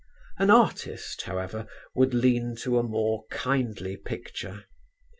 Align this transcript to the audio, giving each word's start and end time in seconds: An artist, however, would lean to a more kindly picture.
An 0.39 0.49
artist, 0.49 1.21
however, 1.21 1.67
would 1.93 2.15
lean 2.15 2.55
to 2.61 2.79
a 2.79 2.81
more 2.81 3.25
kindly 3.29 3.95
picture. 3.97 4.65